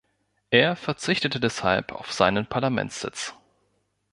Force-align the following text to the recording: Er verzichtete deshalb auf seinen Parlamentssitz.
Er 0.49 0.75
verzichtete 0.75 1.39
deshalb 1.39 1.91
auf 1.91 2.11
seinen 2.11 2.47
Parlamentssitz. 2.47 3.35